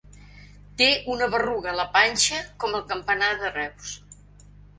Té 0.79 0.87
una 1.15 1.27
berruga 1.35 1.69
a 1.73 1.75
la 1.81 1.85
panxa 1.99 2.41
com 2.65 2.75
el 2.81 2.87
campanar 2.93 3.29
de 3.45 3.53
Reus. 3.61 3.95